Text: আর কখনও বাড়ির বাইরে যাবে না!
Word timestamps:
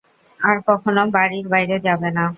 আর 0.39 0.57
কখনও 0.67 1.03
বাড়ির 1.15 1.45
বাইরে 1.53 1.75
যাবে 1.87 2.09
না! 2.17 2.25